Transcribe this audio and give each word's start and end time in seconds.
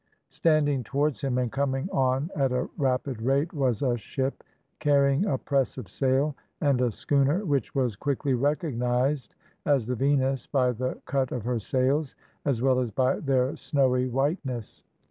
Standing 0.31 0.83
towards 0.83 1.21
him 1.21 1.37
and 1.37 1.51
coming 1.51 1.87
on 1.91 2.31
at 2.35 2.51
a 2.51 2.67
rapid 2.75 3.21
rate 3.21 3.53
was 3.53 3.83
a 3.83 3.95
ship 3.99 4.43
carrying 4.79 5.27
a 5.27 5.37
press 5.37 5.77
of 5.77 5.87
sail, 5.91 6.35
and 6.59 6.81
a 6.81 6.89
schooner 6.89 7.45
which 7.45 7.75
was 7.75 7.95
quickly 7.95 8.33
recognised 8.33 9.35
as 9.63 9.85
the 9.85 9.93
Venus, 9.95 10.47
by 10.47 10.71
the 10.71 10.99
cut 11.05 11.31
of 11.31 11.43
her 11.43 11.59
sails, 11.59 12.15
as 12.45 12.63
well 12.63 12.79
as 12.79 12.89
by 12.89 13.19
their 13.19 13.55
snowy 13.55 14.07
whiteness. 14.07 14.83